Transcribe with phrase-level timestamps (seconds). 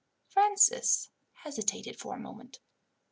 [0.25, 1.11] Francis
[1.43, 2.57] hesitated for a moment.